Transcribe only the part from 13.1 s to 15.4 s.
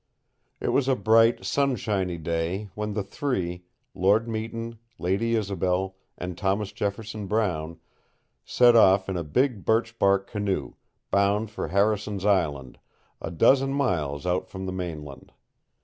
a dozen miles out from the mainland.